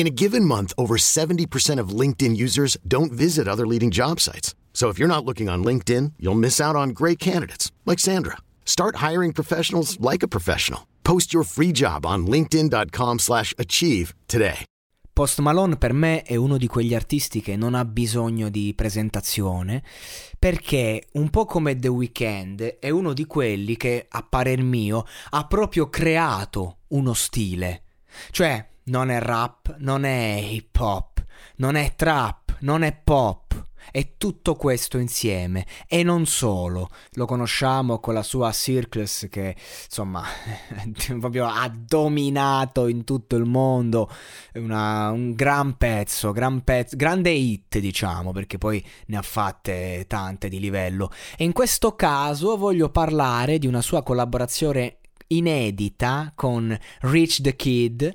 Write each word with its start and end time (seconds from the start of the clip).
In 0.00 0.06
a 0.06 0.16
given 0.24 0.46
month, 0.46 0.72
over 0.78 0.96
70% 0.96 1.78
of 1.78 1.90
LinkedIn 1.90 2.34
users 2.34 2.78
don't 2.88 3.12
visit 3.12 3.46
other 3.46 3.66
leading 3.66 3.90
job 3.90 4.18
sites. 4.18 4.54
So 4.72 4.88
if 4.88 4.98
you're 4.98 5.14
not 5.14 5.26
looking 5.26 5.50
on 5.50 5.62
LinkedIn, 5.62 6.14
you'll 6.18 6.38
miss 6.38 6.58
out 6.58 6.74
on 6.74 6.94
great 6.94 7.18
candidates 7.18 7.70
like 7.84 7.98
Sandra. 7.98 8.38
Start 8.64 9.06
hiring 9.06 9.34
professionals 9.34 10.00
like 10.00 10.22
a 10.22 10.26
professional. 10.26 10.86
Post 11.02 11.34
your 11.34 11.44
free 11.44 11.70
job 11.70 12.06
on 12.06 12.26
linkedin.com/achieve 12.26 14.14
today. 14.26 14.64
Post 15.12 15.40
Malone 15.42 15.76
per 15.76 15.92
me 15.92 16.22
è 16.22 16.34
uno 16.34 16.56
di 16.56 16.66
quegli 16.66 16.94
artisti 16.94 17.42
che 17.42 17.56
non 17.56 17.74
ha 17.74 17.84
bisogno 17.84 18.48
di 18.48 18.72
presentazione 18.74 19.82
perché 20.38 21.08
un 21.12 21.28
po' 21.28 21.44
come 21.44 21.78
The 21.78 21.88
Weeknd 21.88 22.78
è 22.80 22.88
uno 22.88 23.12
di 23.12 23.26
quelli 23.26 23.76
che 23.76 24.06
a 24.08 24.22
parer 24.22 24.62
mio 24.62 25.04
ha 25.32 25.44
proprio 25.44 25.90
creato 25.90 26.78
uno 26.88 27.12
stile. 27.12 27.82
Cioè, 28.30 28.66
non 28.90 29.08
è 29.08 29.20
rap, 29.20 29.76
non 29.78 30.04
è 30.04 30.40
hip 30.42 30.76
hop, 30.78 31.24
non 31.56 31.76
è 31.76 31.94
trap, 31.94 32.56
non 32.60 32.82
è 32.82 32.92
pop. 32.92 33.68
È 33.92 34.16
tutto 34.18 34.56
questo 34.56 34.98
insieme 34.98 35.66
e 35.88 36.02
non 36.02 36.26
solo. 36.26 36.90
Lo 37.12 37.24
conosciamo 37.24 37.98
con 37.98 38.14
la 38.14 38.22
sua 38.22 38.52
Circles 38.52 39.26
che 39.30 39.56
insomma 39.84 40.22
proprio 41.18 41.46
ha 41.46 41.68
dominato 41.74 42.88
in 42.88 43.04
tutto 43.04 43.36
il 43.36 43.46
mondo. 43.46 44.08
Una, 44.54 45.10
un 45.10 45.32
gran 45.34 45.76
pezzo, 45.76 46.30
gran 46.30 46.62
pezzo, 46.62 46.94
grande 46.96 47.30
hit 47.30 47.78
diciamo 47.78 48.32
perché 48.32 48.58
poi 48.58 48.84
ne 49.06 49.16
ha 49.16 49.22
fatte 49.22 50.04
tante 50.06 50.48
di 50.48 50.60
livello. 50.60 51.10
E 51.36 51.44
in 51.44 51.52
questo 51.52 51.96
caso 51.96 52.56
voglio 52.56 52.90
parlare 52.90 53.58
di 53.58 53.66
una 53.66 53.80
sua 53.80 54.02
collaborazione 54.02 54.99
inedita 55.32 56.32
con 56.34 56.76
Rich 57.00 57.40
the 57.40 57.54
Kid 57.54 58.14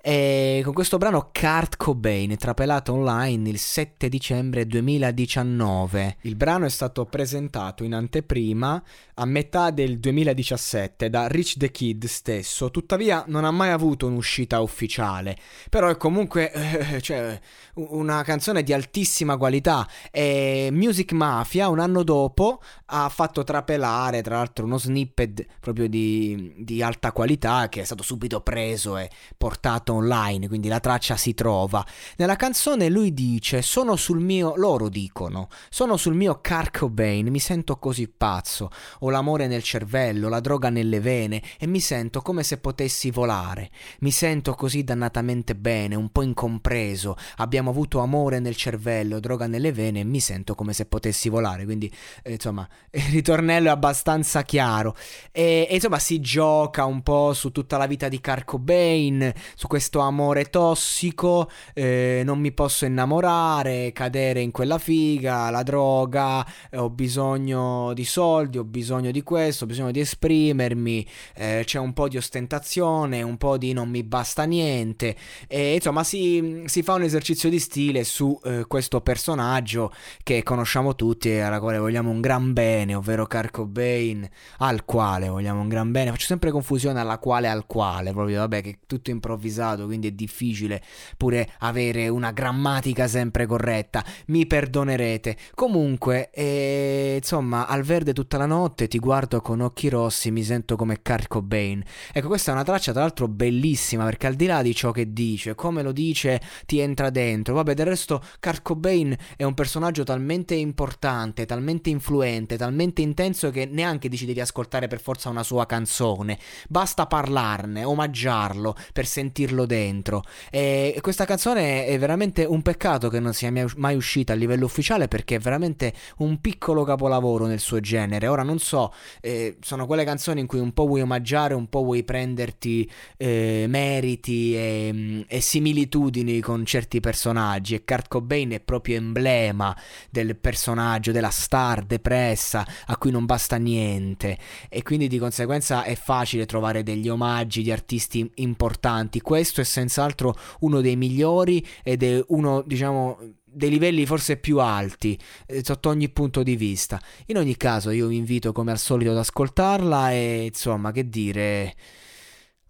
e 0.00 0.60
con 0.64 0.72
questo 0.72 0.98
brano 0.98 1.30
Kurt 1.32 1.76
Cobain 1.76 2.36
trapelato 2.36 2.92
online 2.92 3.48
il 3.50 3.58
7 3.58 4.08
dicembre 4.08 4.66
2019. 4.66 6.16
Il 6.22 6.36
brano 6.36 6.64
è 6.64 6.70
stato 6.70 7.04
presentato 7.04 7.84
in 7.84 7.94
anteprima 7.94 8.82
a 9.14 9.24
metà 9.26 9.70
del 9.70 9.98
2017 9.98 11.10
da 11.10 11.26
Rich 11.28 11.56
the 11.56 11.70
Kid 11.70 12.06
stesso, 12.06 12.70
tuttavia 12.70 13.24
non 13.28 13.44
ha 13.44 13.50
mai 13.50 13.70
avuto 13.70 14.06
un'uscita 14.06 14.60
ufficiale, 14.60 15.36
però 15.68 15.88
è 15.88 15.96
comunque 15.96 16.52
eh, 16.52 17.00
cioè, 17.02 17.38
una 17.74 18.22
canzone 18.22 18.62
di 18.62 18.72
altissima 18.72 19.36
qualità 19.36 19.86
e 20.10 20.68
Music 20.72 21.12
Mafia 21.12 21.68
un 21.68 21.78
anno 21.78 22.02
dopo 22.02 22.60
ha 22.86 23.08
fatto 23.08 23.44
trapelare 23.44 24.22
tra 24.22 24.36
l'altro 24.36 24.64
uno 24.64 24.78
snippet 24.78 25.46
proprio 25.60 25.88
di, 25.88 26.53
di 26.56 26.82
alta 26.82 27.12
qualità 27.12 27.68
che 27.68 27.80
è 27.80 27.84
stato 27.84 28.02
subito 28.02 28.40
preso 28.40 28.96
e 28.96 29.10
portato 29.36 29.94
online, 29.94 30.48
quindi 30.48 30.68
la 30.68 30.80
traccia 30.80 31.16
si 31.16 31.34
trova. 31.34 31.84
Nella 32.16 32.36
canzone 32.36 32.88
lui 32.88 33.12
dice 33.12 33.62
sono 33.62 33.96
sul 33.96 34.20
mio, 34.20 34.54
loro 34.56 34.88
dicono, 34.88 35.48
sono 35.68 35.96
sul 35.96 36.14
mio 36.14 36.40
Kurt 36.40 36.78
Cobain, 36.78 37.28
mi 37.28 37.40
sento 37.40 37.78
così 37.78 38.08
pazzo 38.08 38.70
ho 39.00 39.10
l'amore 39.10 39.46
nel 39.46 39.62
cervello, 39.62 40.28
la 40.28 40.40
droga 40.40 40.70
nelle 40.70 41.00
vene 41.00 41.42
e 41.58 41.66
mi 41.66 41.80
sento 41.80 42.20
come 42.20 42.42
se 42.42 42.58
potessi 42.58 43.10
volare. 43.10 43.70
Mi 44.00 44.10
sento 44.10 44.54
così 44.54 44.84
dannatamente 44.84 45.54
bene, 45.54 45.94
un 45.94 46.10
po' 46.10 46.22
incompreso. 46.22 47.16
Abbiamo 47.36 47.70
avuto 47.70 48.00
amore 48.00 48.38
nel 48.38 48.56
cervello, 48.56 49.20
droga 49.20 49.46
nelle 49.46 49.72
vene 49.72 50.00
e 50.00 50.04
mi 50.04 50.20
sento 50.20 50.54
come 50.54 50.72
se 50.72 50.86
potessi 50.86 51.28
volare. 51.28 51.64
Quindi, 51.64 51.92
eh, 52.22 52.32
insomma, 52.32 52.66
il 52.90 53.02
ritornello 53.10 53.68
è 53.68 53.72
abbastanza 53.72 54.42
chiaro. 54.42 54.96
E, 55.32 55.66
e, 55.68 55.74
insomma, 55.74 55.98
si 55.98 56.20
gioca 56.20 56.43
un 56.44 57.02
po' 57.02 57.32
su 57.32 57.50
tutta 57.52 57.76
la 57.76 57.86
vita 57.86 58.08
di 58.08 58.20
Kurt 58.20 58.44
Cobain, 58.44 59.32
su 59.54 59.66
questo 59.66 60.00
amore 60.00 60.44
tossico, 60.44 61.50
eh, 61.72 62.22
non 62.24 62.38
mi 62.38 62.52
posso 62.52 62.84
innamorare, 62.84 63.92
cadere 63.92 64.40
in 64.40 64.50
quella 64.50 64.78
figa, 64.78 65.50
la 65.50 65.62
droga, 65.62 66.46
eh, 66.70 66.78
ho 66.78 66.90
bisogno 66.90 67.92
di 67.94 68.04
soldi, 68.04 68.58
ho 68.58 68.64
bisogno 68.64 69.10
di 69.10 69.22
questo, 69.22 69.64
ho 69.64 69.66
bisogno 69.66 69.90
di 69.90 70.00
esprimermi, 70.00 71.06
eh, 71.34 71.62
c'è 71.64 71.78
un 71.78 71.92
po' 71.92 72.08
di 72.08 72.16
ostentazione, 72.16 73.22
un 73.22 73.36
po' 73.36 73.56
di 73.56 73.72
non 73.72 73.88
mi 73.88 74.02
basta 74.02 74.44
niente, 74.44 75.16
e 75.46 75.74
insomma 75.74 76.04
si, 76.04 76.62
si 76.66 76.82
fa 76.82 76.94
un 76.94 77.02
esercizio 77.02 77.48
di 77.48 77.58
stile 77.58 78.04
su 78.04 78.38
eh, 78.44 78.64
questo 78.66 79.00
personaggio 79.00 79.92
che 80.22 80.42
conosciamo 80.42 80.94
tutti 80.94 81.30
e 81.30 81.40
alla 81.40 81.60
quale 81.60 81.78
vogliamo 81.78 82.10
un 82.10 82.20
gran 82.20 82.52
bene, 82.52 82.94
ovvero 82.94 83.26
Kurt 83.26 83.50
Cobain, 83.50 84.28
al 84.58 84.84
quale 84.84 85.28
vogliamo 85.28 85.60
un 85.60 85.68
gran 85.68 85.90
bene, 85.90 86.10
faccio 86.10 86.26
sempre 86.34 86.50
confusione 86.50 86.98
alla 87.00 87.18
quale 87.18 87.48
al 87.48 87.64
quale, 87.66 88.12
proprio 88.12 88.40
vabbè 88.40 88.60
che 88.60 88.70
è 88.70 88.78
tutto 88.86 89.10
improvvisato, 89.10 89.86
quindi 89.86 90.08
è 90.08 90.10
difficile 90.10 90.82
pure 91.16 91.48
avere 91.58 92.08
una 92.08 92.32
grammatica 92.32 93.06
sempre 93.06 93.46
corretta, 93.46 94.04
mi 94.26 94.46
perdonerete. 94.46 95.36
Comunque, 95.54 96.30
eh, 96.30 97.14
insomma, 97.18 97.68
al 97.68 97.82
verde 97.82 98.12
tutta 98.12 98.36
la 98.36 98.46
notte 98.46 98.88
ti 98.88 98.98
guardo 98.98 99.40
con 99.40 99.60
occhi 99.60 99.88
rossi, 99.88 100.32
mi 100.32 100.42
sento 100.42 100.74
come 100.74 101.02
Kurt 101.02 101.28
Cobain. 101.28 101.82
Ecco, 102.12 102.26
questa 102.26 102.50
è 102.50 102.54
una 102.54 102.64
traccia 102.64 102.90
tra 102.90 103.02
l'altro 103.02 103.28
bellissima 103.28 104.04
perché 104.04 104.26
al 104.26 104.34
di 104.34 104.46
là 104.46 104.60
di 104.62 104.74
ciò 104.74 104.90
che 104.90 105.12
dice, 105.12 105.54
come 105.54 105.82
lo 105.82 105.92
dice, 105.92 106.40
ti 106.66 106.80
entra 106.80 107.10
dentro. 107.10 107.54
Vabbè, 107.54 107.74
del 107.74 107.86
resto 107.86 108.20
Kurt 108.40 108.62
Cobain 108.62 109.16
è 109.36 109.44
un 109.44 109.54
personaggio 109.54 110.02
talmente 110.02 110.56
importante, 110.56 111.46
talmente 111.46 111.90
influente, 111.90 112.56
talmente 112.56 113.02
intenso 113.02 113.50
che 113.50 113.66
neanche 113.66 114.08
dici 114.08 114.26
devi 114.26 114.40
ascoltare 114.40 114.88
per 114.88 115.00
forza 115.00 115.28
una 115.28 115.44
sua 115.44 115.64
canzone. 115.66 116.23
Basta 116.68 117.06
parlarne, 117.06 117.84
omaggiarlo 117.84 118.76
per 118.92 119.06
sentirlo 119.06 119.66
dentro. 119.66 120.22
E 120.50 120.98
questa 121.00 121.24
canzone 121.24 121.86
è 121.86 121.98
veramente 121.98 122.44
un 122.44 122.62
peccato 122.62 123.08
che 123.08 123.20
non 123.20 123.32
sia 123.32 123.50
mai 123.76 123.96
uscita 123.96 124.34
a 124.34 124.36
livello 124.36 124.66
ufficiale 124.66 125.08
perché 125.08 125.36
è 125.36 125.38
veramente 125.38 125.92
un 126.18 126.40
piccolo 126.40 126.84
capolavoro 126.84 127.46
nel 127.46 127.60
suo 127.60 127.80
genere. 127.80 128.28
Ora 128.28 128.42
non 128.42 128.58
so 128.58 128.74
so, 128.74 128.92
eh, 129.20 129.56
sono 129.60 129.86
quelle 129.86 130.04
canzoni 130.04 130.40
in 130.40 130.46
cui 130.46 130.58
un 130.58 130.72
po' 130.72 130.86
vuoi 130.86 131.00
omaggiare, 131.02 131.54
un 131.54 131.68
po' 131.68 131.84
vuoi 131.84 132.02
prenderti 132.02 132.90
eh, 133.16 133.66
meriti 133.68 134.56
e, 134.56 134.90
mm, 134.92 135.20
e, 135.28 135.40
similitudini 135.40 136.40
con 136.40 136.64
certi 136.64 136.98
personaggi 136.98 137.74
e 137.74 137.84
Kurt 137.84 138.08
Cobain 138.08 138.50
è 138.50 138.60
proprio 138.60 138.96
emblema 138.96 139.76
del 140.10 140.36
personaggio, 140.36 141.12
della 141.12 141.30
star 141.30 141.82
depressa 141.82 142.66
a 142.86 142.96
cui 142.96 143.12
non 143.12 143.26
basta 143.26 143.56
niente 143.56 144.36
e 144.68 144.82
quindi 144.82 145.06
di 145.06 145.18
conseguenza 145.18 145.84
è 145.84 145.94
facile 146.04 146.44
trovare 146.44 146.82
degli 146.82 147.08
omaggi 147.08 147.62
di 147.62 147.72
artisti 147.72 148.30
importanti. 148.34 149.22
Questo 149.22 149.62
è 149.62 149.64
senz'altro 149.64 150.36
uno 150.60 150.82
dei 150.82 150.96
migliori 150.96 151.66
ed 151.82 152.02
è 152.02 152.22
uno, 152.28 152.62
diciamo, 152.66 153.18
dei 153.42 153.70
livelli 153.70 154.04
forse 154.04 154.36
più 154.36 154.60
alti 154.60 155.18
eh, 155.46 155.64
sotto 155.64 155.88
ogni 155.88 156.10
punto 156.10 156.42
di 156.42 156.56
vista. 156.56 157.00
In 157.26 157.38
ogni 157.38 157.56
caso 157.56 157.88
io 157.88 158.08
vi 158.08 158.16
invito 158.16 158.52
come 158.52 158.70
al 158.70 158.78
solito 158.78 159.12
ad 159.12 159.16
ascoltarla 159.16 160.12
e 160.12 160.44
insomma 160.52 160.92
che 160.92 161.08
dire 161.08 161.74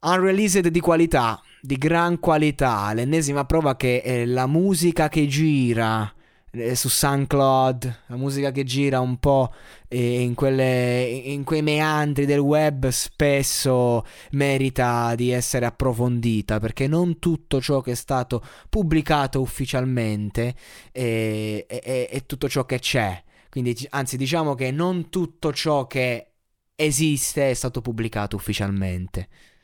unreleased 0.02 0.68
di 0.68 0.80
qualità, 0.80 1.42
di 1.60 1.76
gran 1.76 2.20
qualità, 2.20 2.92
l'ennesima 2.92 3.44
prova 3.46 3.74
che 3.74 4.00
è 4.00 4.24
la 4.26 4.46
musica 4.46 5.08
che 5.08 5.26
gira 5.26 6.13
eh, 6.54 6.74
su 6.74 6.88
SoundCloud, 6.88 8.02
la 8.06 8.16
musica 8.16 8.50
che 8.50 8.64
gira 8.64 9.00
un 9.00 9.18
po' 9.18 9.52
in, 9.88 10.34
quelle, 10.34 11.04
in 11.04 11.44
quei 11.44 11.62
meandri 11.62 12.26
del 12.26 12.38
web 12.38 12.88
spesso 12.88 14.04
merita 14.32 15.14
di 15.14 15.30
essere 15.30 15.66
approfondita 15.66 16.58
perché 16.58 16.86
non 16.86 17.18
tutto 17.18 17.60
ciò 17.60 17.80
che 17.80 17.92
è 17.92 17.94
stato 17.94 18.42
pubblicato 18.68 19.40
ufficialmente 19.40 20.54
è, 20.90 21.64
è, 21.66 22.08
è 22.10 22.26
tutto 22.26 22.48
ciò 22.48 22.64
che 22.64 22.78
c'è. 22.78 23.22
Quindi, 23.48 23.76
anzi, 23.90 24.16
diciamo 24.16 24.54
che 24.54 24.70
non 24.72 25.10
tutto 25.10 25.52
ciò 25.52 25.86
che 25.86 26.32
esiste 26.74 27.50
è 27.50 27.54
stato 27.54 27.80
pubblicato 27.80 28.34
ufficialmente. 28.34 29.28